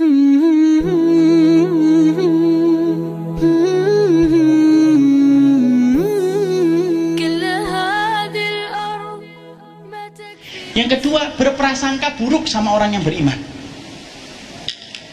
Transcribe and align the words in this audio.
Yang 0.00 0.08
kedua, 10.96 11.36
berprasangka 11.36 12.16
buruk 12.16 12.48
sama 12.48 12.72
orang 12.72 12.96
yang 12.96 13.04
beriman. 13.04 13.36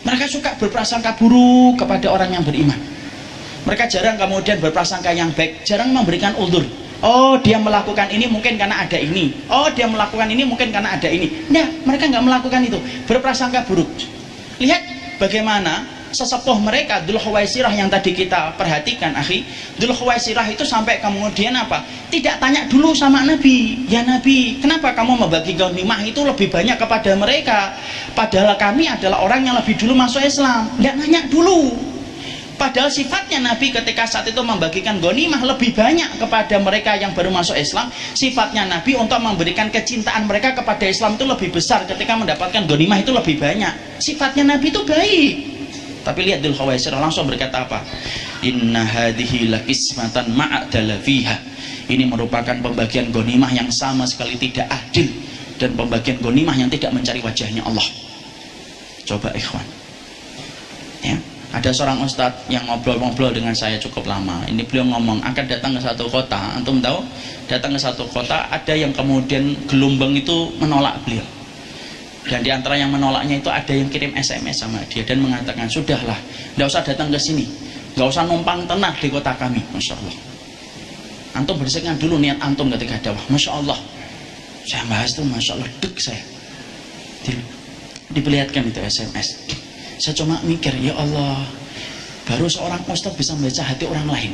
Mereka 0.07 0.31
suka 0.31 0.55
berprasangka 0.55 1.19
buruk 1.19 1.83
kepada 1.83 2.07
orang 2.07 2.39
yang 2.39 2.47
beriman. 2.47 2.79
Mereka 3.67 3.91
jarang 3.91 4.15
kemudian 4.15 4.63
berprasangka 4.63 5.11
yang 5.11 5.35
baik, 5.35 5.67
jarang 5.67 5.91
memberikan 5.91 6.31
ulur. 6.39 6.63
Oh, 7.03 7.35
dia 7.43 7.59
melakukan 7.59 8.07
ini 8.07 8.31
mungkin 8.31 8.55
karena 8.55 8.87
ada 8.87 8.95
ini. 8.95 9.35
Oh, 9.51 9.67
dia 9.67 9.91
melakukan 9.91 10.31
ini 10.31 10.47
mungkin 10.47 10.71
karena 10.71 10.95
ada 10.95 11.11
ini. 11.11 11.43
Nah, 11.51 11.83
mereka 11.83 12.07
nggak 12.07 12.23
melakukan 12.23 12.63
itu. 12.63 12.79
Berprasangka 13.03 13.67
buruk. 13.67 14.15
Lihat 14.57 14.81
bagaimana 15.21 15.97
sesepuh 16.11 16.57
mereka 16.63 17.03
Dul 17.03 17.19
Khawaisirah 17.19 17.73
yang 17.75 17.91
tadi 17.91 18.15
kita 18.15 18.55
perhatikan 18.55 19.13
akhi. 19.13 19.43
Dul 19.77 19.91
Khawaisirah 19.91 20.47
itu 20.49 20.63
sampai 20.63 20.97
kemudian 21.03 21.53
apa? 21.53 21.83
Tidak 22.07 22.39
tanya 22.39 22.65
dulu 22.65 22.95
sama 22.95 23.21
Nabi. 23.27 23.85
Ya 23.91 24.01
Nabi 24.01 24.57
kenapa 24.57 24.95
kamu 24.95 25.27
membagi 25.27 25.53
ghanimah 25.53 26.01
itu 26.07 26.23
lebih 26.23 26.47
banyak 26.47 26.77
kepada 26.79 27.11
mereka? 27.13 27.75
Padahal 28.15 28.55
kami 28.55 28.87
adalah 28.87 29.21
orang 29.21 29.45
yang 29.45 29.55
lebih 29.59 29.75
dulu 29.75 29.93
masuk 29.93 30.23
Islam. 30.23 30.71
Tidak 30.79 30.95
nanya 30.95 31.27
dulu 31.27 31.96
Padahal 32.57 32.89
sifatnya 32.89 33.37
Nabi 33.37 33.69
ketika 33.69 34.09
saat 34.09 34.25
itu 34.25 34.41
membagikan 34.41 34.97
ghanimah 34.97 35.45
lebih 35.45 35.77
banyak 35.77 36.17
kepada 36.17 36.57
mereka 36.57 36.97
yang 36.97 37.13
baru 37.13 37.29
masuk 37.29 37.53
Islam. 37.53 37.93
Sifatnya 38.17 38.65
Nabi 38.65 38.97
untuk 38.97 39.21
memberikan 39.21 39.69
kecintaan 39.69 40.25
mereka 40.25 40.57
kepada 40.57 40.89
Islam 40.89 41.13
itu 41.21 41.25
lebih 41.29 41.53
besar 41.53 41.85
ketika 41.85 42.17
mendapatkan 42.17 42.65
ghanimah 42.65 42.97
itu 43.05 43.13
lebih 43.13 43.37
banyak. 43.37 44.01
Sifatnya 44.01 44.57
Nabi 44.57 44.73
itu 44.73 44.81
baik. 44.81 45.33
Tapi 46.01 46.19
lihat 46.23 46.41
Dul 46.41 46.57
Khawaisir 46.57 46.97
langsung 46.97 47.29
berkata 47.29 47.67
apa? 47.67 47.85
Inna 48.41 48.81
hadhihi 48.81 49.53
lakismatan 49.53 50.33
ma'adala 50.33 50.97
fiha. 50.97 51.37
Ini 51.87 52.03
merupakan 52.09 52.57
pembagian 52.57 53.13
gonimah 53.13 53.51
yang 53.53 53.69
sama 53.69 54.03
sekali 54.09 54.35
tidak 54.35 54.65
adil 54.67 55.07
dan 55.61 55.77
pembagian 55.77 56.17
gonimah 56.19 56.55
yang 56.57 56.71
tidak 56.73 56.95
mencari 56.95 57.19
wajahnya 57.21 57.61
Allah. 57.63 57.87
Coba 59.07 59.31
ikhwan. 59.35 59.63
Ya, 61.05 61.15
ada 61.57 61.73
seorang 61.73 62.05
ustadz 62.05 62.45
yang 62.53 62.61
ngobrol-ngobrol 62.69 63.33
dengan 63.33 63.57
saya 63.57 63.81
cukup 63.81 64.05
lama. 64.05 64.45
Ini 64.45 64.61
beliau 64.69 64.85
ngomong 64.93 65.25
akan 65.25 65.45
datang 65.49 65.73
ke 65.73 65.81
satu 65.81 66.05
kota. 66.05 66.37
Antum 66.53 66.77
tahu? 66.77 67.01
Datang 67.49 67.73
ke 67.73 67.81
satu 67.81 68.05
kota 68.13 68.45
ada 68.53 68.73
yang 68.77 68.93
kemudian 68.93 69.57
gelombang 69.65 70.13
itu 70.13 70.53
menolak 70.61 71.01
beliau. 71.01 71.25
Dan 72.29 72.45
di 72.45 72.53
antara 72.53 72.77
yang 72.77 72.93
menolaknya 72.93 73.41
itu 73.41 73.49
ada 73.49 73.73
yang 73.73 73.89
kirim 73.89 74.13
SMS 74.13 74.61
sama 74.61 74.83
dia 74.85 75.01
dan 75.01 75.17
mengatakan 75.17 75.65
sudahlah 75.65 76.19
tidak 76.53 76.67
usah 76.69 76.83
datang 76.85 77.09
ke 77.09 77.17
sini. 77.17 77.49
Nggak 77.97 78.07
usah 78.13 78.23
numpang 78.29 78.69
tenang 78.69 78.93
di 78.93 79.07
kota 79.09 79.33
kami. 79.33 79.63
Masya 79.73 79.97
Allah. 79.97 80.15
Antum 81.41 81.57
bersihkan 81.57 81.97
dulu 81.97 82.21
niat 82.21 82.37
antum 82.37 82.69
ketika 82.77 83.09
dakwah. 83.09 83.25
Masya 83.33 83.51
Allah. 83.57 83.79
Saya 84.67 84.85
bahas 84.85 85.09
itu 85.15 85.25
Masya 85.25 85.51
Allah 85.57 85.69
dek 85.81 85.95
saya. 85.97 86.21
Di, 87.25 87.33
diperlihatkan 88.13 88.61
itu 88.69 88.77
SMS 88.77 89.57
saya 89.97 90.13
cuma 90.17 90.39
mikir 90.45 90.73
ya 90.79 90.93
Allah 90.95 91.41
baru 92.29 92.45
seorang 92.49 92.81
ustaz 92.89 93.13
bisa 93.17 93.33
membaca 93.33 93.63
hati 93.65 93.85
orang 93.85 94.07
lain 94.09 94.33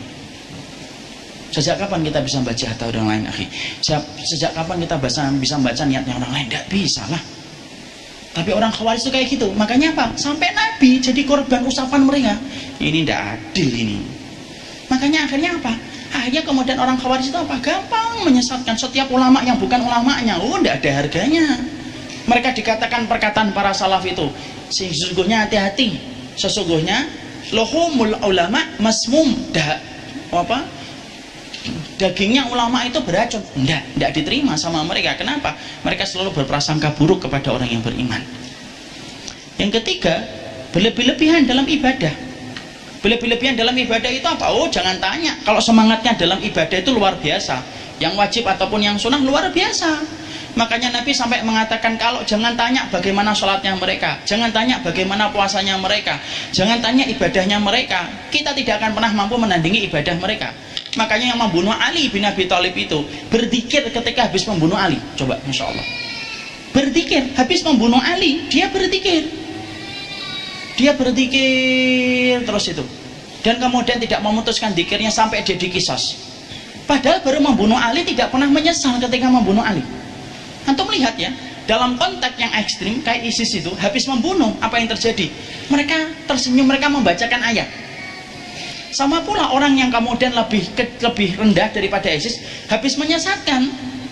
Sejak 1.53 1.77
kapan 1.77 2.01
kita 2.01 2.17
bisa 2.25 2.41
membaca 2.41 2.65
hati 2.65 2.83
orang 2.89 3.07
lain, 3.13 3.23
akhi? 3.29 3.45
Sejak 4.25 4.57
kapan 4.57 4.81
kita 4.81 4.97
bisa, 4.97 5.29
bisa 5.37 5.53
membaca 5.61 5.85
niatnya 5.85 6.17
orang 6.17 6.31
lain? 6.33 6.45
Tidak 6.49 6.65
bisa 6.65 7.05
lah. 7.13 7.21
Tapi 8.33 8.49
orang 8.49 8.73
khawarij 8.73 9.05
itu 9.05 9.11
kayak 9.13 9.27
gitu. 9.29 9.47
Makanya 9.53 9.93
apa? 9.93 10.17
Sampai 10.17 10.49
Nabi 10.49 10.97
jadi 10.97 11.21
korban 11.21 11.61
usapan 11.61 12.09
mereka. 12.09 12.33
Ini 12.81 13.05
tidak 13.05 13.37
adil 13.37 13.69
ini. 13.69 14.01
Makanya 14.89 15.29
akhirnya 15.29 15.53
apa? 15.61 15.73
Akhirnya 16.17 16.41
kemudian 16.41 16.77
orang 16.81 16.97
khawarij 16.97 17.29
itu 17.29 17.37
apa? 17.37 17.61
Gampang 17.61 18.25
menyesatkan 18.25 18.73
setiap 18.73 19.13
ulama 19.13 19.45
yang 19.45 19.61
bukan 19.61 19.85
ulamanya. 19.85 20.41
Oh, 20.41 20.57
tidak 20.57 20.81
ada 20.81 21.05
harganya. 21.05 21.45
Mereka 22.23 22.55
dikatakan 22.55 23.11
perkataan 23.11 23.51
para 23.51 23.75
salaf 23.75 24.03
itu. 24.07 24.31
Sesungguhnya 24.71 25.43
hati-hati. 25.43 25.99
Sesungguhnya 26.39 27.03
lohumul 27.51 28.15
ulama 28.23 28.63
masmum. 28.79 29.35
Dah, 29.51 29.79
apa? 30.31 30.83
dagingnya 31.99 32.51
ulama 32.51 32.83
itu 32.83 32.99
beracun. 33.03 33.39
Tidak 33.39 33.95
tidak 33.95 34.11
diterima 34.15 34.59
sama 34.59 34.83
mereka. 34.83 35.15
Kenapa? 35.15 35.55
Mereka 35.83 36.03
selalu 36.03 36.43
berprasangka 36.43 36.95
buruk 36.95 37.23
kepada 37.27 37.55
orang 37.55 37.71
yang 37.71 37.79
beriman. 37.79 38.19
Yang 39.55 39.79
ketiga 39.79 40.23
berlebih-lebihan 40.75 41.47
dalam 41.47 41.63
ibadah. 41.63 42.11
Berlebih-lebihan 43.03 43.55
dalam 43.59 43.75
ibadah 43.75 44.11
itu 44.11 44.27
apa? 44.27 44.51
Oh 44.51 44.67
jangan 44.67 44.99
tanya. 44.99 45.35
Kalau 45.43 45.59
semangatnya 45.59 46.15
dalam 46.15 46.39
ibadah 46.39 46.77
itu 46.79 46.91
luar 46.91 47.19
biasa. 47.19 47.63
Yang 47.99 48.13
wajib 48.19 48.43
ataupun 48.47 48.79
yang 48.83 48.95
sunnah 48.99 49.21
luar 49.21 49.47
biasa 49.53 50.22
makanya 50.53 50.93
Nabi 50.93 51.11
sampai 51.13 51.41
mengatakan 51.41 51.97
kalau 51.97 52.21
jangan 52.25 52.53
tanya 52.53 52.85
bagaimana 52.93 53.33
sholatnya 53.33 53.73
mereka 53.77 54.21
jangan 54.25 54.53
tanya 54.53 54.81
bagaimana 54.85 55.33
puasanya 55.33 55.77
mereka 55.81 56.21
jangan 56.53 56.77
tanya 56.81 57.09
ibadahnya 57.09 57.57
mereka 57.57 58.05
kita 58.29 58.53
tidak 58.53 58.81
akan 58.81 58.93
pernah 58.93 59.11
mampu 59.13 59.35
menandingi 59.41 59.89
ibadah 59.89 60.15
mereka 60.21 60.53
Makanya 60.93 61.33
yang 61.33 61.39
membunuh 61.41 61.73
Ali 61.73 62.09
bin 62.13 62.21
Abi 62.21 62.45
Thalib 62.45 62.77
itu 62.77 63.01
berzikir 63.33 63.89
ketika 63.89 64.29
habis 64.29 64.45
membunuh 64.45 64.77
Ali. 64.77 65.01
Coba, 65.17 65.41
masya 65.41 65.73
Allah. 65.73 65.85
Berzikir 66.73 67.33
habis 67.33 67.65
membunuh 67.65 67.97
Ali, 68.01 68.45
dia 68.49 68.69
berzikir. 68.69 69.25
Dia 70.77 70.93
berzikir 70.93 72.45
terus 72.45 72.65
itu. 72.69 72.85
Dan 73.41 73.59
kemudian 73.59 73.97
tidak 73.99 74.21
memutuskan 74.21 74.73
dikirnya 74.73 75.09
sampai 75.09 75.41
dia 75.41 75.57
dikisos. 75.57 76.17
Padahal 76.85 77.25
baru 77.25 77.41
membunuh 77.41 77.77
Ali 77.77 78.05
tidak 78.05 78.29
pernah 78.29 78.49
menyesal 78.49 78.97
ketika 79.01 79.27
membunuh 79.29 79.65
Ali. 79.65 79.81
Antum 80.63 80.87
lihat 80.91 81.19
ya, 81.19 81.31
dalam 81.67 81.99
konteks 81.99 82.35
yang 82.39 82.51
ekstrim 82.55 83.03
kayak 83.03 83.23
ISIS 83.27 83.59
itu 83.59 83.71
habis 83.75 84.07
membunuh 84.07 84.55
apa 84.63 84.79
yang 84.79 84.87
terjadi? 84.91 85.27
Mereka 85.67 86.27
tersenyum, 86.27 86.67
mereka 86.67 86.87
membacakan 86.87 87.41
ayat 87.43 87.67
sama 88.93 89.25
pula 89.25 89.49
orang 89.49 89.73
yang 89.73 89.89
kemudian 89.89 90.37
lebih 90.37 90.69
ke, 90.77 90.85
lebih 91.01 91.33
rendah 91.33 91.67
daripada 91.73 92.13
ISIS 92.13 92.37
habis 92.69 92.93
menyesatkan, 92.93 93.65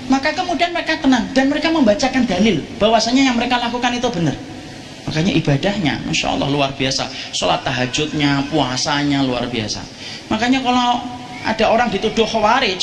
maka 0.10 0.34
kemudian 0.34 0.74
mereka 0.74 0.98
tenang 0.98 1.30
dan 1.38 1.48
mereka 1.48 1.70
membacakan 1.70 2.26
dalil 2.26 2.66
bahwasanya 2.82 3.30
yang 3.30 3.38
mereka 3.38 3.62
lakukan 3.62 3.94
itu 3.94 4.10
benar. 4.10 4.34
Makanya 5.06 5.34
ibadahnya, 5.38 6.02
masya 6.06 6.34
Allah 6.34 6.50
luar 6.50 6.72
biasa. 6.74 7.10
Sholat 7.34 7.62
tahajudnya, 7.66 8.48
puasanya 8.50 9.22
luar 9.26 9.46
biasa. 9.50 9.82
Makanya 10.30 10.62
kalau 10.62 11.04
ada 11.42 11.66
orang 11.74 11.90
dituduh 11.90 12.26
khawarij, 12.26 12.82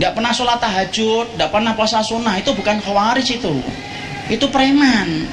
tidak 0.00 0.16
pernah 0.16 0.32
sholat 0.32 0.56
tahajud, 0.56 1.36
tidak 1.36 1.52
pernah 1.52 1.76
puasa 1.76 2.00
sunnah, 2.00 2.32
itu 2.40 2.56
bukan 2.56 2.80
khawarij 2.80 3.36
itu. 3.36 3.52
Itu 4.32 4.48
preman. 4.48 5.28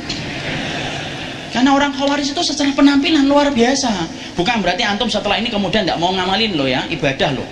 Karena 1.56 1.72
orang 1.72 1.96
khawarij 1.96 2.36
itu 2.36 2.42
secara 2.44 2.76
penampilan 2.76 3.32
luar 3.32 3.56
biasa. 3.56 3.88
Bukan 4.36 4.60
berarti 4.60 4.84
antum 4.84 5.08
setelah 5.08 5.40
ini 5.40 5.48
kemudian 5.48 5.88
tidak 5.88 5.96
mau 6.04 6.12
ngamalin 6.12 6.60
lo 6.60 6.68
ya, 6.68 6.84
ibadah 6.92 7.32
lo. 7.32 7.48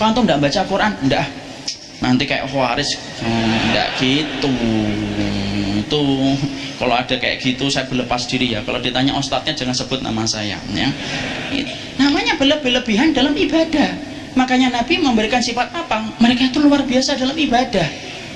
Kalau 0.00 0.16
antum 0.16 0.24
tidak 0.24 0.40
baca 0.40 0.60
Quran, 0.64 0.92
tidak. 1.04 1.26
Nanti 2.00 2.24
kayak 2.24 2.48
khawarij, 2.48 2.88
tidak 2.96 3.88
hmm, 3.92 4.00
gitu. 4.00 4.52
Itu 5.84 6.02
kalau 6.80 6.96
ada 6.96 7.12
kayak 7.20 7.44
gitu 7.44 7.68
saya 7.68 7.84
berlepas 7.92 8.24
diri 8.24 8.56
ya. 8.56 8.64
Kalau 8.64 8.80
ditanya 8.80 9.12
ustadznya 9.20 9.52
jangan 9.52 9.76
sebut 9.76 10.00
nama 10.00 10.24
saya. 10.24 10.56
Ya. 10.72 10.88
Namanya 12.00 12.40
berlebihan 12.40 13.12
dalam 13.12 13.36
ibadah. 13.36 14.13
Makanya 14.34 14.70
Nabi 14.70 14.98
memberikan 14.98 15.38
sifat 15.38 15.70
apa? 15.70 16.18
Mereka 16.18 16.50
itu 16.50 16.58
luar 16.58 16.82
biasa 16.82 17.14
dalam 17.14 17.38
ibadah. 17.38 17.86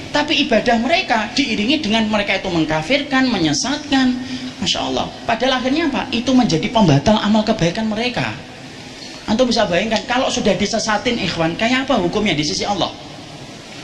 Tapi 0.09 0.47
ibadah 0.47 0.79
mereka 0.81 1.29
diiringi 1.35 1.85
dengan 1.85 2.07
mereka 2.09 2.39
itu 2.39 2.49
mengkafirkan, 2.49 3.29
menyesatkan, 3.29 4.15
Masya 4.63 4.79
Allah. 4.81 5.07
Padahal 5.27 5.61
akhirnya 5.61 5.91
apa? 5.91 6.09
Itu 6.15 6.33
menjadi 6.33 6.71
pembatal 6.71 7.21
amal 7.21 7.45
kebaikan 7.45 7.87
mereka. 7.91 8.33
Antum 9.29 9.45
bisa 9.51 9.69
bayangkan 9.69 10.01
kalau 10.09 10.33
sudah 10.33 10.57
disesatin 10.57 11.21
ikhwan, 11.21 11.53
kayak 11.59 11.85
apa 11.85 12.01
hukumnya 12.01 12.33
di 12.33 12.47
sisi 12.47 12.65
Allah? 12.65 12.89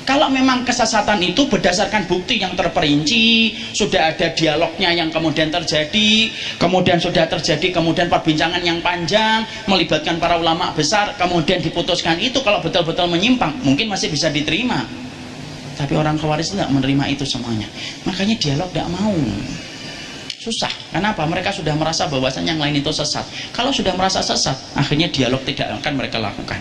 Kalau 0.04 0.28
memang 0.28 0.68
kesesatan 0.68 1.16
itu 1.24 1.48
berdasarkan 1.48 2.04
bukti 2.04 2.36
yang 2.36 2.52
terperinci, 2.52 3.56
sudah 3.72 4.12
ada 4.12 4.28
dialognya 4.36 4.92
yang 4.92 5.08
kemudian 5.08 5.48
terjadi, 5.48 6.28
kemudian 6.60 7.00
sudah 7.00 7.24
terjadi 7.24 7.72
kemudian 7.72 8.12
perbincangan 8.12 8.60
yang 8.60 8.84
panjang, 8.84 9.48
melibatkan 9.64 10.20
para 10.20 10.36
ulama 10.36 10.76
besar, 10.76 11.16
kemudian 11.16 11.64
diputuskan 11.64 12.20
itu 12.20 12.44
kalau 12.44 12.60
betul-betul 12.60 13.08
menyimpang, 13.08 13.56
mungkin 13.64 13.88
masih 13.88 14.12
bisa 14.12 14.28
diterima. 14.28 14.84
Tapi 15.74 15.96
orang 15.96 16.20
khawaris 16.20 16.52
tidak 16.52 16.68
menerima 16.68 17.04
itu 17.10 17.24
semuanya. 17.24 17.66
Makanya 18.04 18.36
dialog 18.38 18.68
tidak 18.70 18.88
mau. 18.92 19.16
Susah. 20.38 20.70
Kenapa? 20.92 21.24
Mereka 21.24 21.48
sudah 21.48 21.72
merasa 21.72 22.04
bahwasannya 22.04 22.52
yang 22.52 22.60
lain 22.60 22.76
itu 22.84 22.92
sesat. 22.92 23.24
Kalau 23.56 23.72
sudah 23.72 23.96
merasa 23.96 24.20
sesat 24.20 24.54
akhirnya 24.76 25.08
dialog 25.08 25.40
tidak 25.48 25.80
akan 25.80 25.92
mereka 25.96 26.20
lakukan. 26.20 26.60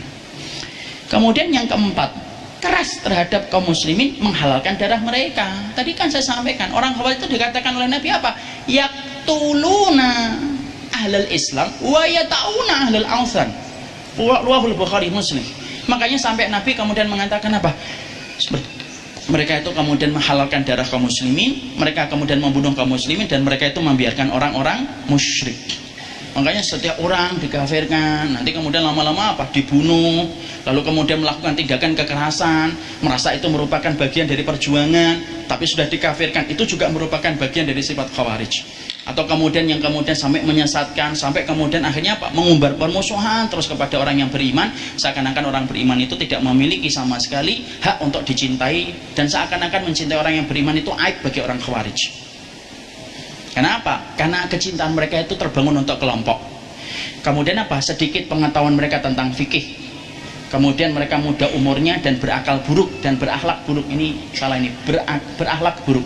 Kemudian 1.12 1.52
yang 1.52 1.68
keempat 1.68 2.33
keras 2.64 3.04
terhadap 3.04 3.52
kaum 3.52 3.68
muslimin 3.68 4.16
menghalalkan 4.24 4.80
darah 4.80 5.04
mereka. 5.04 5.44
Tadi 5.76 5.92
kan 5.92 6.08
saya 6.08 6.24
sampaikan 6.24 6.72
orang 6.72 6.96
khawarij 6.96 7.20
itu 7.20 7.28
dikatakan 7.28 7.76
oleh 7.76 7.92
Nabi 7.92 8.08
apa? 8.08 8.40
Ya 8.72 8.88
yaqtuluna 8.88 10.40
ahlul 10.96 11.28
Islam 11.28 11.68
wa 11.84 12.08
yata'una 12.08 12.74
ahlul 12.88 13.08
awsan 13.12 13.52
Ruahul 14.16 14.80
Bukhari 14.80 15.12
Muslim. 15.12 15.44
Makanya 15.92 16.16
sampai 16.16 16.48
Nabi 16.48 16.72
kemudian 16.72 17.12
mengatakan 17.12 17.52
apa? 17.60 17.76
Mereka 19.28 19.64
itu 19.64 19.72
kemudian 19.76 20.12
menghalalkan 20.16 20.64
darah 20.68 20.84
kaum 20.84 21.08
muslimin 21.08 21.76
mereka 21.80 22.12
kemudian 22.12 22.44
membunuh 22.44 22.76
kaum 22.76 22.92
muslimin 22.92 23.28
dan 23.28 23.44
mereka 23.44 23.72
itu 23.72 23.80
membiarkan 23.84 24.32
orang-orang 24.32 24.88
musyrik. 25.12 25.56
Makanya 26.34 26.66
setiap 26.66 26.98
orang 27.00 27.38
dikafirkan 27.40 28.40
nanti 28.40 28.52
kemudian 28.56 28.84
lama-lama 28.84 29.38
apa? 29.38 29.48
Dibunuh 29.52 30.28
lalu 30.64 30.82
kemudian 30.84 31.20
melakukan 31.20 31.54
tindakan 31.56 31.92
kekerasan 31.96 32.72
merasa 33.04 33.36
itu 33.36 33.48
merupakan 33.52 33.92
bagian 34.00 34.28
dari 34.28 34.44
perjuangan 34.48 35.46
tapi 35.48 35.68
sudah 35.68 35.86
dikafirkan 35.86 36.48
itu 36.50 36.64
juga 36.66 36.88
merupakan 36.88 37.30
bagian 37.36 37.68
dari 37.68 37.84
sifat 37.84 38.10
khawarij. 38.16 38.84
Atau 39.04 39.28
kemudian 39.28 39.68
yang 39.68 39.84
kemudian 39.84 40.16
sampai 40.16 40.48
menyesatkan 40.48 41.12
sampai 41.12 41.44
kemudian 41.44 41.84
akhirnya 41.84 42.16
apa? 42.16 42.32
Mengumbar 42.32 42.80
permusuhan 42.80 43.52
terus 43.52 43.68
kepada 43.68 44.00
orang 44.00 44.24
yang 44.24 44.30
beriman. 44.32 44.72
Seakan-akan 44.96 45.44
orang 45.52 45.64
beriman 45.68 46.00
itu 46.00 46.16
tidak 46.16 46.40
memiliki 46.40 46.88
sama 46.88 47.20
sekali 47.20 47.68
hak 47.84 48.00
untuk 48.00 48.24
dicintai 48.24 49.12
dan 49.12 49.28
seakan-akan 49.28 49.92
mencintai 49.92 50.16
orang 50.16 50.40
yang 50.40 50.48
beriman 50.48 50.80
itu 50.80 50.96
aib 50.96 51.20
bagi 51.20 51.40
orang 51.44 51.60
khawarij. 51.60 52.00
Kenapa? 53.54 54.16
karena 54.18 54.50
kecintaan 54.50 54.98
mereka 54.98 55.20
itu 55.22 55.36
terbangun 55.36 55.84
untuk 55.84 56.00
kelompok. 56.00 56.40
Kemudian 57.20 57.60
apa? 57.60 57.84
sedikit 57.84 58.32
pengetahuan 58.32 58.74
mereka 58.74 59.04
tentang 59.04 59.36
fikih 59.36 59.93
kemudian 60.54 60.94
mereka 60.94 61.18
muda 61.18 61.50
umurnya 61.58 61.98
dan 61.98 62.22
berakal 62.22 62.62
buruk 62.62 63.02
dan 63.02 63.18
berakhlak 63.18 63.66
buruk. 63.66 63.90
Ini 63.90 64.38
salah 64.38 64.62
ini. 64.62 64.70
Berakhlak 65.34 65.82
buruk. 65.82 66.06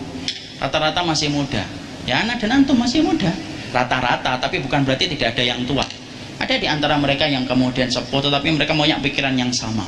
Rata-rata 0.64 1.04
masih 1.04 1.28
muda. 1.36 1.68
Ya 2.08 2.24
anak 2.24 2.40
dan 2.40 2.64
antum 2.64 2.80
masih 2.80 3.04
muda. 3.04 3.28
Rata-rata 3.76 4.40
tapi 4.40 4.64
bukan 4.64 4.88
berarti 4.88 5.12
tidak 5.12 5.36
ada 5.36 5.44
yang 5.44 5.68
tua. 5.68 5.84
Ada 6.40 6.56
di 6.56 6.64
antara 6.64 6.96
mereka 6.96 7.28
yang 7.28 7.44
kemudian 7.44 7.92
sepuh 7.92 8.24
tetapi 8.24 8.56
mereka 8.56 8.72
punya 8.72 8.96
pikiran 9.04 9.36
yang 9.36 9.52
sama. 9.52 9.84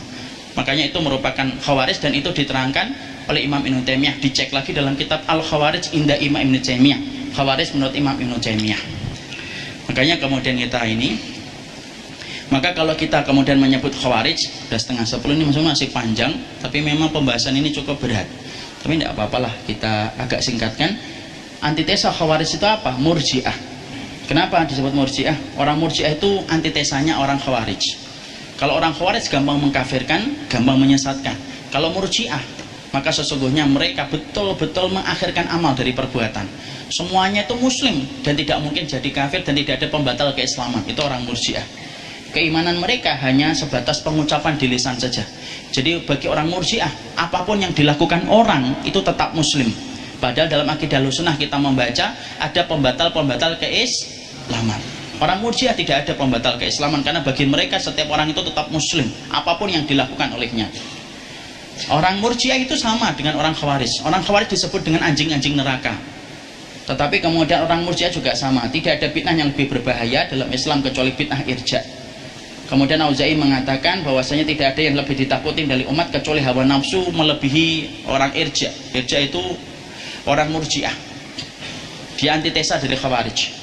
Makanya 0.60 0.92
itu 0.92 1.00
merupakan 1.00 1.48
khawarij 1.64 2.04
dan 2.04 2.12
itu 2.12 2.28
diterangkan 2.36 2.92
oleh 3.32 3.48
Imam 3.48 3.64
Ibn 3.64 3.88
Taimiyah. 3.88 4.20
Dicek 4.20 4.52
lagi 4.52 4.76
dalam 4.76 5.00
kitab 5.00 5.24
Al 5.32 5.40
Khawarij 5.40 5.96
Indah 5.96 6.20
Imam 6.20 6.44
Ibn 6.44 6.60
Taimiyah. 6.60 7.00
Khawarij 7.32 7.72
menurut 7.80 7.96
Imam 7.96 8.18
Ibn 8.20 8.36
Taimiyah. 8.44 8.82
Makanya 9.88 10.20
kemudian 10.20 10.60
kita 10.60 10.84
ini 10.84 11.39
maka 12.50 12.74
kalau 12.74 12.98
kita 12.98 13.22
kemudian 13.22 13.62
menyebut 13.62 13.94
khawarij 13.94 14.42
sudah 14.42 14.80
setengah 14.82 15.06
sepuluh 15.06 15.38
ini 15.38 15.46
masih 15.46 15.94
panjang 15.94 16.34
tapi 16.58 16.82
memang 16.82 17.14
pembahasan 17.14 17.54
ini 17.54 17.70
cukup 17.70 18.02
berat. 18.02 18.26
Tapi 18.82 18.98
tidak 18.98 19.14
apa-apalah 19.14 19.54
kita 19.70 20.18
agak 20.18 20.42
singkatkan. 20.42 20.98
Antitesa 21.62 22.10
khawarij 22.10 22.50
itu 22.50 22.66
apa? 22.66 22.98
murjiah. 22.98 23.54
Kenapa 24.26 24.66
disebut 24.66 24.98
murjiah? 24.98 25.38
orang 25.62 25.78
murjiah 25.78 26.10
itu 26.10 26.42
antitesanya 26.50 27.22
orang 27.22 27.38
khawarij. 27.38 27.86
Kalau 28.58 28.82
orang 28.82 28.98
khawarij 28.98 29.30
gampang 29.30 29.62
mengkafirkan 29.62 30.50
gampang 30.50 30.82
menyesatkan. 30.82 31.38
Kalau 31.70 31.94
murjiah 31.94 32.42
maka 32.90 33.14
sesungguhnya 33.14 33.70
mereka 33.70 34.10
betul-betul 34.10 34.90
mengakhirkan 34.90 35.46
amal 35.54 35.78
dari 35.78 35.94
perbuatan. 35.94 36.50
Semuanya 36.90 37.46
itu 37.46 37.54
muslim 37.62 38.02
dan 38.26 38.34
tidak 38.34 38.58
mungkin 38.66 38.90
jadi 38.90 39.10
kafir 39.14 39.46
dan 39.46 39.54
tidak 39.54 39.78
ada 39.78 39.88
pembatal 39.94 40.34
keislaman. 40.34 40.82
Itu 40.90 41.06
orang 41.06 41.22
murjiah 41.30 41.89
keimanan 42.32 42.78
mereka 42.78 43.18
hanya 43.22 43.52
sebatas 43.54 44.02
pengucapan 44.02 44.58
di 44.58 44.70
lisan 44.70 44.98
saja 44.98 45.26
jadi 45.74 46.02
bagi 46.06 46.26
orang 46.30 46.50
murjiah 46.50 46.90
apa 47.18 47.46
pun 47.46 47.62
yang 47.62 47.74
dilakukan 47.74 48.26
orang 48.30 48.82
itu 48.86 49.02
tetap 49.02 49.34
muslim 49.34 49.70
Padahal 50.20 50.52
dalam 50.52 50.68
akidah 50.68 51.00
sunnah 51.08 51.40
kita 51.40 51.56
membaca 51.56 52.12
ada 52.44 52.62
pembatal-pembatal 52.68 53.56
keislaman. 53.56 54.78
Orang 55.20 55.40
murjiah 55.40 55.72
tidak 55.76 56.04
ada 56.08 56.14
pembatal 56.16 56.60
keislaman 56.60 57.04
karena 57.04 57.24
bagi 57.24 57.48
mereka 57.48 57.80
setiap 57.80 58.12
orang 58.12 58.32
itu 58.32 58.40
tetap 58.44 58.68
muslim 58.72 59.08
apa 59.32 59.56
pun 59.56 59.72
yang 59.72 59.88
dilakukan 59.88 60.32
olehnya. 60.36 60.68
Orang 61.88 62.20
murjiah 62.20 62.60
itu 62.60 62.76
sama 62.76 63.16
dengan 63.16 63.40
orang 63.40 63.56
khawaris. 63.56 64.04
Orang 64.04 64.20
khawaris 64.20 64.52
disebut 64.52 64.84
dengan 64.84 65.08
anjing-anjing 65.08 65.56
neraka. 65.56 65.96
Tetapi 66.92 67.24
kemudian 67.24 67.64
orang 67.64 67.88
murjiah 67.88 68.12
juga 68.12 68.36
sama. 68.36 68.68
Tidak 68.68 69.00
ada 69.00 69.08
fitnah 69.08 69.36
yang 69.40 69.56
lebih 69.56 69.72
berbahaya 69.72 70.28
dalam 70.28 70.52
Islam 70.52 70.84
kecuali 70.84 71.16
fitnah 71.16 71.40
irja. 71.48 71.80
Kemudian 72.70 73.02
Auza'i 73.02 73.34
mengatakan 73.34 74.06
bahwasanya 74.06 74.46
tidak 74.46 74.78
ada 74.78 74.82
yang 74.86 74.94
lebih 74.94 75.18
ditakutin 75.18 75.66
dari 75.66 75.90
umat 75.90 76.14
kecuali 76.14 76.38
hawa 76.38 76.62
nafsu 76.62 77.10
melebihi 77.10 78.06
orang 78.06 78.30
irja. 78.38 78.70
Irja 78.94 79.18
itu 79.26 79.42
orang 80.30 80.54
murjiah. 80.54 80.94
Dia 82.22 82.38
antitesa 82.38 82.78
dari 82.78 82.94
khawarij. 82.94 83.58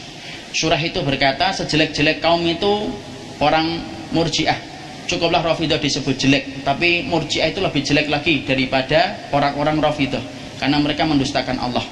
Surah 0.51 0.81
itu 0.83 0.99
berkata 1.07 1.55
sejelek-jelek 1.55 2.19
kaum 2.19 2.43
itu 2.51 2.91
orang 3.39 3.79
murjiah. 4.11 4.59
Cukuplah 5.07 5.39
Rafidah 5.39 5.79
disebut 5.79 6.19
jelek 6.19 6.67
tapi 6.67 7.07
murjiah 7.07 7.47
itu 7.47 7.63
lebih 7.63 7.87
jelek 7.87 8.11
lagi 8.11 8.43
daripada 8.43 9.31
orang-orang 9.31 9.79
Rafidah 9.79 10.19
karena 10.59 10.83
mereka 10.83 11.07
mendustakan 11.07 11.63
Allah 11.63 11.85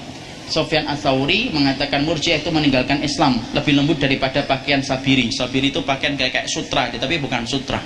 Sofyan 0.44 0.84
Atsauri 0.84 1.48
mengatakan 1.48 2.04
murjiah 2.04 2.40
itu 2.40 2.52
meninggalkan 2.52 3.00
Islam. 3.00 3.40
Lebih 3.56 3.80
lembut 3.80 3.96
daripada 3.96 4.44
pakaian 4.44 4.84
sabiri. 4.84 5.32
Sabiri 5.32 5.72
itu 5.72 5.80
pakaian 5.80 6.14
kayak, 6.14 6.32
kayak 6.44 6.48
sutra 6.48 6.92
tapi 6.92 7.16
bukan 7.16 7.48
sutra. 7.48 7.80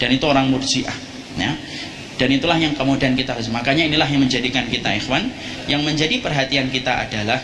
Dan 0.00 0.08
itu 0.16 0.24
orang 0.24 0.48
murjiah 0.48 0.94
ya. 1.36 1.52
Dan 2.16 2.28
itulah 2.32 2.56
yang 2.60 2.76
kemudian 2.76 3.16
kita 3.16 3.34
harus 3.34 3.48
makanya 3.48 3.88
inilah 3.88 4.06
yang 4.06 4.22
menjadikan 4.22 4.64
kita 4.68 4.94
ikhwan. 4.96 5.28
Yang 5.68 5.82
menjadi 5.84 6.14
perhatian 6.20 6.66
kita 6.72 7.08
adalah 7.08 7.40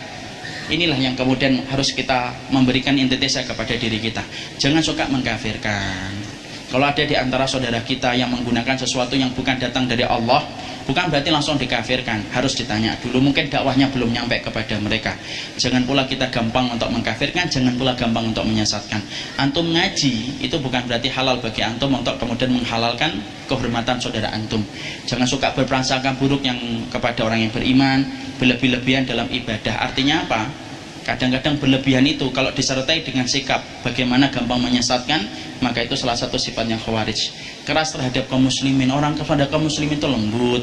inilah 0.69 0.97
yang 0.97 1.17
kemudian 1.17 1.65
harus 1.69 1.91
kita 1.93 2.33
memberikan 2.53 2.93
intitesa 2.97 3.45
kepada 3.45 3.73
diri 3.75 3.97
kita. 3.97 4.21
Jangan 4.61 4.81
suka 4.81 5.09
mengkafirkan. 5.09 6.39
Kalau 6.69 6.85
ada 6.85 7.01
di 7.01 7.17
antara 7.17 7.49
saudara 7.49 7.81
kita 7.81 8.13
yang 8.13 8.29
menggunakan 8.29 8.77
sesuatu 8.77 9.17
yang 9.17 9.33
bukan 9.33 9.57
datang 9.57 9.89
dari 9.89 10.05
Allah 10.05 10.45
bukan 10.89 11.13
berarti 11.13 11.29
langsung 11.29 11.53
dikafirkan 11.61 12.33
harus 12.33 12.57
ditanya 12.57 12.97
dulu. 12.97 13.29
Mungkin 13.29 13.45
dakwahnya 13.45 13.93
belum 13.93 14.09
nyampe 14.09 14.41
kepada 14.41 14.81
mereka. 14.81 15.13
Jangan 15.61 15.85
pula 15.85 16.09
kita 16.09 16.33
gampang 16.33 16.73
untuk 16.73 16.89
mengkafirkan 16.89 17.45
jangan 17.45 17.77
pula 17.77 17.93
gampang 17.93 18.33
untuk 18.33 18.49
menyesatkan. 18.49 18.97
Antum 19.37 19.69
ngaji 19.69 20.41
itu 20.41 20.57
bukan 20.57 20.89
berarti 20.89 21.13
halal 21.13 21.37
bagi 21.37 21.61
antum 21.61 21.93
untuk 21.93 22.17
kemudian 22.17 22.49
menghalalkan 22.49 23.21
kehormatan 23.45 24.01
saudara 24.01 24.33
antum. 24.33 24.65
Jangan 25.05 25.29
suka 25.29 25.53
berprasangka 25.53 26.17
buruk 26.17 26.41
yang 26.41 26.57
kepada 26.89 27.21
orang 27.21 27.45
yang 27.45 27.53
beriman 27.53 28.01
berlebih-lebihan 28.41 29.05
dalam 29.05 29.29
ibadah. 29.29 29.85
Artinya 29.85 30.25
apa 30.25 30.68
kadang-kadang 31.09 31.57
berlebihan 31.57 32.05
itu 32.05 32.29
kalau 32.29 32.53
disertai 32.53 33.01
dengan 33.01 33.25
sikap 33.25 33.65
bagaimana 33.81 34.29
gampang 34.29 34.61
menyesatkan 34.61 35.25
maka 35.65 35.81
itu 35.81 35.97
salah 35.97 36.13
satu 36.13 36.37
sifatnya 36.37 36.77
khawarij. 36.77 37.17
Keras 37.65 37.97
terhadap 37.97 38.29
kaum 38.29 38.45
muslimin. 38.45 38.93
Orang 38.93 39.17
kepada 39.17 39.49
kaum 39.49 39.65
muslimin 39.65 39.97
itu 39.97 40.05
lembut 40.05 40.61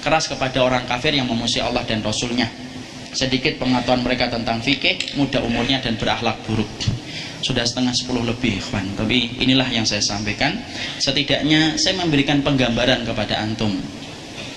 keras 0.00 0.28
kepada 0.28 0.64
orang 0.64 0.88
kafir 0.88 1.12
yang 1.12 1.28
memusuhi 1.28 1.60
Allah 1.60 1.84
dan 1.84 2.00
Rasulnya. 2.00 2.48
Sedikit 3.12 3.60
pengetahuan 3.60 4.00
mereka 4.00 4.32
tentang 4.32 4.58
fikih 4.64 5.20
muda 5.20 5.44
umurnya 5.44 5.84
dan 5.84 6.00
berakhlak 6.00 6.40
buruk. 6.48 6.68
Sudah 7.44 7.68
setengah 7.68 7.92
sepuluh 7.92 8.24
lebih 8.24 8.56
ikhwan. 8.64 8.88
Tapi 8.96 9.36
inilah 9.36 9.68
yang 9.68 9.84
saya 9.84 10.00
sampaikan. 10.00 10.56
Setidaknya 10.96 11.76
saya 11.76 12.00
memberikan 12.00 12.40
penggambaran 12.40 13.04
kepada 13.04 13.44
antum. 13.44 13.76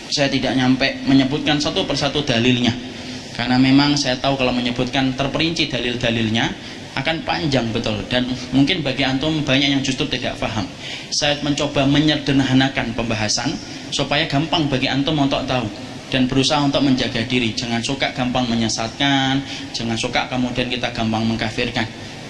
Saya 0.07 0.31
tidak 0.31 0.55
nyampe 0.55 1.03
menyebutkan 1.03 1.59
satu 1.59 1.83
persatu 1.83 2.23
dalilnya 2.23 2.96
karena 3.37 3.61
memang 3.61 3.93
saya 3.93 4.17
tahu 4.17 4.33
kalau 4.41 4.49
menyebutkan 4.49 5.13
terperinci 5.13 5.69
dalil-dalilnya 5.69 6.49
akan 6.97 7.21
panjang 7.21 7.69
betul. 7.69 8.01
Dan 8.09 8.25
mungkin 8.49 8.81
bagi 8.81 9.05
antum 9.05 9.45
banyak 9.45 9.77
yang 9.77 9.85
justru 9.85 10.09
tidak 10.09 10.41
paham. 10.41 10.65
Saya 11.13 11.37
mencoba 11.45 11.85
menyederhanakan 11.85 12.97
pembahasan 12.97 13.53
supaya 13.93 14.25
gampang 14.25 14.65
bagi 14.65 14.89
antum 14.89 15.13
untuk 15.21 15.45
tahu 15.45 15.69
dan 16.09 16.25
berusaha 16.25 16.65
untuk 16.65 16.81
menjaga 16.81 17.21
diri. 17.29 17.53
Jangan 17.53 17.85
suka 17.85 18.09
gampang 18.17 18.49
menyesatkan 18.49 19.37
jangan 19.77 19.97
suka 20.01 20.25
kemudian 20.25 20.73
kita 20.73 20.89
gampang 20.89 21.21
mengkafirkan 21.29 21.85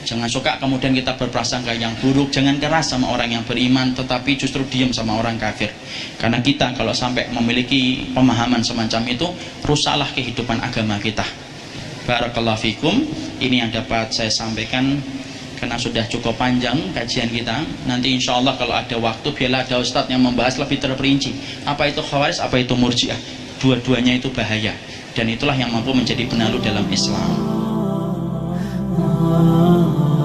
Jangan 0.07 0.31
suka 0.31 0.55
kemudian 0.55 0.95
kita 0.95 1.19
berprasangka 1.19 1.75
yang 1.75 1.91
buruk, 1.99 2.31
jangan 2.31 2.55
keras 2.63 2.95
sama 2.95 3.11
orang 3.11 3.27
yang 3.27 3.43
beriman, 3.43 3.91
tetapi 3.91 4.39
justru 4.39 4.63
diam 4.71 4.95
sama 4.95 5.19
orang 5.19 5.35
kafir. 5.35 5.67
Karena 6.15 6.39
kita 6.39 6.71
kalau 6.79 6.95
sampai 6.95 7.27
memiliki 7.27 8.07
pemahaman 8.15 8.63
semacam 8.63 9.03
itu, 9.11 9.27
rusaklah 9.67 10.07
kehidupan 10.15 10.63
agama 10.63 10.95
kita. 11.03 11.27
Barakallahu 12.07 12.55
fikum. 12.55 13.03
Ini 13.43 13.67
yang 13.67 13.71
dapat 13.75 14.15
saya 14.15 14.31
sampaikan 14.31 14.95
karena 15.59 15.75
sudah 15.75 16.07
cukup 16.07 16.39
panjang 16.39 16.79
kajian 16.95 17.27
kita. 17.27 17.67
Nanti 17.83 18.15
insya 18.15 18.39
Allah 18.39 18.55
kalau 18.55 18.79
ada 18.79 18.95
waktu, 18.95 19.27
biarlah 19.35 19.67
ada 19.67 19.83
ustadz 19.83 20.07
yang 20.07 20.23
membahas 20.23 20.55
lebih 20.55 20.79
terperinci. 20.79 21.35
Apa 21.67 21.91
itu 21.91 21.99
khawaris, 21.99 22.39
apa 22.39 22.55
itu 22.63 22.79
murjiah. 22.79 23.19
Dua-duanya 23.59 24.15
itu 24.15 24.31
bahaya. 24.31 24.71
Dan 25.11 25.27
itulah 25.27 25.59
yang 25.59 25.67
mampu 25.67 25.91
menjadi 25.91 26.23
penalu 26.31 26.63
dalam 26.63 26.87
Islam. 26.87 27.56
Ah. 28.99 30.16